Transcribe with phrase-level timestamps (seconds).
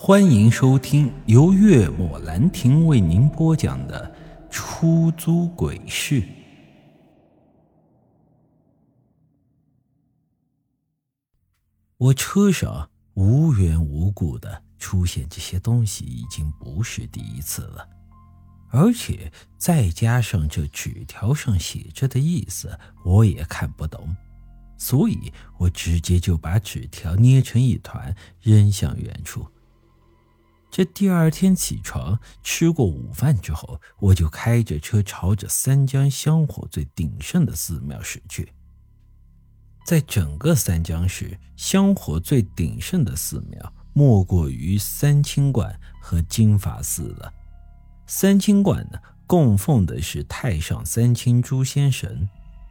[0.00, 4.14] 欢迎收听由月末兰亭为您播讲的
[4.48, 6.22] 《出租鬼市》。
[11.96, 17.84] 我车上无缘无故的出现这些东西，已经不是第一次了，
[18.70, 24.16] 而且再加上这纸条上写着的意思，我也看不懂，
[24.76, 29.44] 所以我直接就把纸条捏成一团，扔向远处。
[30.70, 38.52] 这第二天起床，吃过午饭之后，我就开着车朝着三江香火最鼎盛的寺庙驶去。
[39.84, 47.32] 在整个三江市，香火最鼎盛的寺庙莫过于三清观和金法寺了。
[48.06, 52.28] 三清观呢，供奉的是太上三清诸仙神；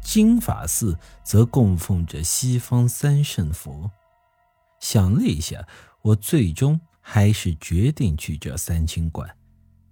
[0.00, 3.90] 金法寺则供奉着西方三圣佛。
[4.78, 5.66] 想了一下，
[6.02, 6.80] 我最终。
[7.12, 9.28] 还是决定去这三清观，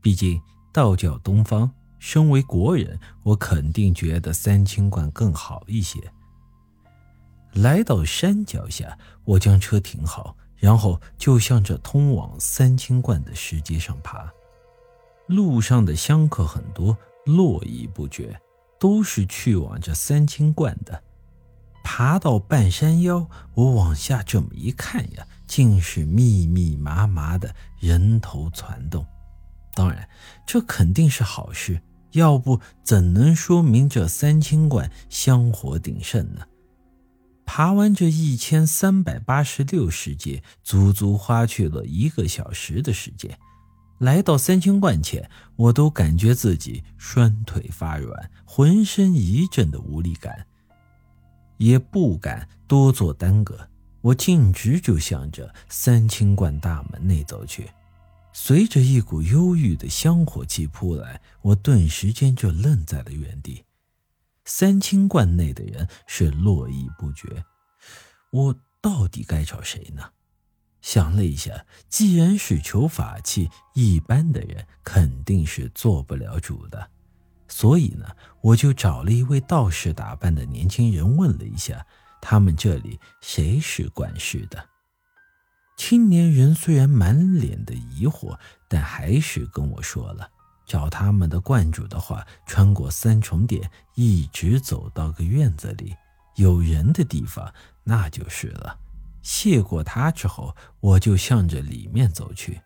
[0.00, 0.40] 毕竟
[0.72, 6.00] 道教东方，身为国人，我肯定觉得三清观更好一些。
[7.52, 14.32] 来到山脚下，我将车停好，然后就向着通往三清观的石阶上爬。
[15.26, 18.40] 路上的香客很多，络绎不绝，
[18.80, 21.04] 都是去往这三清观的。
[21.82, 25.26] 爬到半山腰，我往下这么一看呀。
[25.46, 29.04] 竟是密密麻麻的人头攒动，
[29.74, 30.08] 当然，
[30.46, 36.46] 这肯定是好事，要不怎能说明这三清观香火鼎盛呢？
[37.44, 43.38] 爬完这一千三百八十六石阶，足足花去了一个小时的时间。
[43.98, 50.46] 来到三清观前，我都感觉自己双腿发软，浑身一阵的无力感，
[51.62, 53.68] 也不敢多做耽搁。
[54.00, 57.70] 我径直就向着三清观大门内走去，
[58.32, 63.64] 随着一股忧郁的香火气扑来，我顿时间就愣在了原地。
[64.44, 67.44] 三清观内的人是络绎不绝，
[68.32, 70.02] 我到底该找谁呢？
[70.80, 76.90] 想了一下，既然是求法器，一般的人肯定是做不了主的，
[77.52, 78.06] 所以呢，
[78.40, 81.84] 我就找了一位道士打扮的年轻人问了一下。
[82.18, 84.64] 他们这里谁是管事的？
[85.76, 90.30] 青年人虽然满脸的疑惑，但还是跟我说了：
[90.64, 95.94] 找他们的观主的话，穿过三重殿，一直走到个院子里，
[96.36, 97.52] 有人的地方
[97.84, 98.78] 那就是了。
[99.20, 102.62] 谢过他之后，我就向着里面走去，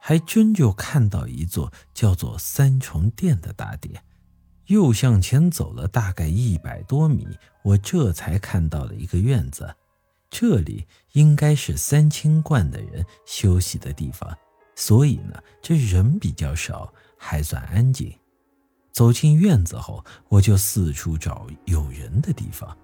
[0.00, 4.02] 还真就看到一座叫做三重殿的大殿。
[4.66, 7.26] 又向前走了大概一百多米，
[7.62, 9.74] 我这才看到了一个院子，
[10.30, 14.36] 这里应该是三清观的人休息的地方，
[14.74, 18.12] 所以呢，这人比较少，还算安静。
[18.92, 22.76] 走进院子后，我就四处找有人的地方。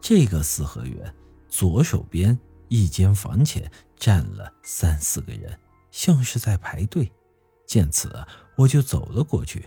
[0.00, 1.14] 这个四合院
[1.48, 2.36] 左手边
[2.68, 5.56] 一间房前站了三四个人，
[5.92, 7.10] 像是在排队。
[7.66, 8.12] 见此，
[8.56, 9.64] 我就走了过去。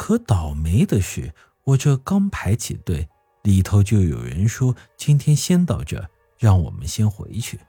[0.00, 1.30] 可倒霉的是，
[1.62, 3.06] 我这刚排起队，
[3.42, 7.60] 里头就有人说今天先到这，让我们先回去。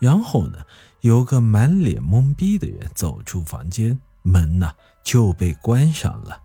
[0.00, 0.58] 然后呢，
[1.02, 4.72] 有个满脸懵逼的人走出房间，门呢
[5.04, 6.42] 就被关上了。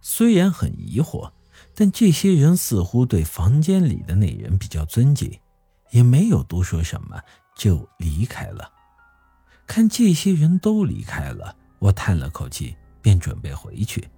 [0.00, 1.32] 虽然很疑惑，
[1.74, 5.36] 但这些人似乎对房间里的那人比较尊敬，
[5.90, 7.20] 也没有多说什么，
[7.56, 8.70] 就离开了。
[9.66, 12.76] 看这些人都离开了，我叹了口气。
[13.02, 14.08] 便准备回去，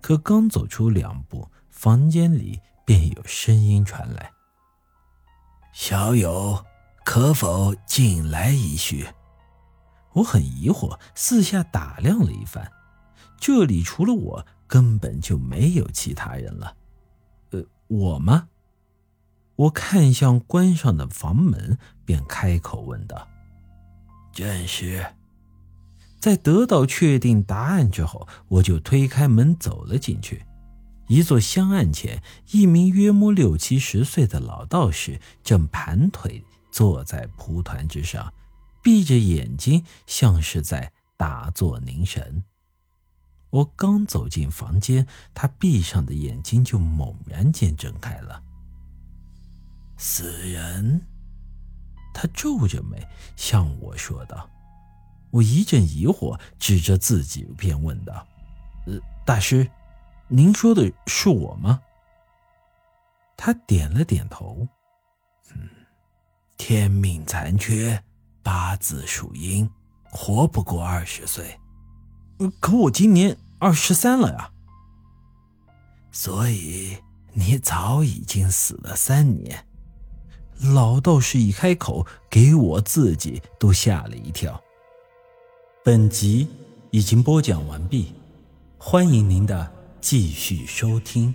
[0.00, 4.32] 可刚走出两步，房间里便有声音传来
[5.72, 6.64] ：“小友，
[7.04, 9.06] 可否进来一叙？”
[10.14, 12.68] 我很疑惑，四下打量了一番，
[13.38, 16.74] 这里除了我，根本就没有其他人了。
[17.50, 18.48] 呃，我吗？
[19.54, 23.28] 我看向关上的房门，便开口问道
[24.32, 25.06] ：“正是。”
[26.20, 30.44] 在得到确定答案之后，我就推开门走了进去。
[31.08, 32.22] 一座香案前，
[32.52, 38.32] 一名约莫六七十岁的老道士正盘腿坐在蒲团之上，
[38.80, 42.44] 闭着眼睛，像是在打坐凝神。
[43.50, 48.40] 我刚走进房间，他闭上的眼睛就猛然间睁开了。
[49.96, 51.00] 死人，
[52.14, 53.04] 他皱着眉
[53.36, 54.48] 向我说道。
[55.30, 58.26] 我一阵疑惑，指着自己便问道
[58.86, 59.68] ：“呃，大师，
[60.28, 61.80] 您说的是我吗？”
[63.36, 64.66] 他点了点头
[65.54, 65.68] ：“嗯，
[66.56, 68.02] 天命残缺，
[68.42, 69.70] 八字属阴，
[70.10, 71.58] 活不过二十岁。
[72.58, 74.50] 可我今年二十三了呀，
[76.10, 76.96] 所以
[77.32, 79.66] 你早已经死了三年。
[80.74, 84.62] 老道士一开口，给我自己都吓了一跳。
[85.82, 86.46] 本集
[86.90, 88.12] 已经播讲完毕，
[88.76, 91.34] 欢迎您的继续收听。